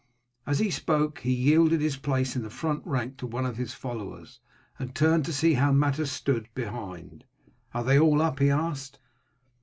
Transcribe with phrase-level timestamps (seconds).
[0.47, 3.75] As he spoke he yielded his place in the front rank to one of his
[3.75, 4.39] followers,
[4.79, 7.23] and turned to see how matters stood behind.
[7.71, 8.97] "Are they all up?" he asked.